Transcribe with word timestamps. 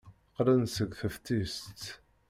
Qqlen-d 0.31 0.69
seg 0.71 0.91
teftist. 0.99 1.81